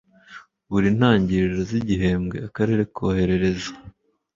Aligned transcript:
Buri 0.71 0.89
ntangiriro 0.97 1.59
z 1.69 1.71
igihembwe 1.79 2.35
Akarere 2.47 2.83
koherereza 2.95 3.69